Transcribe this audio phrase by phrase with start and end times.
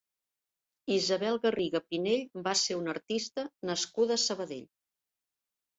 [0.95, 4.67] Isabel Garriga Pinell va ser una artista nascuda a Sabadell.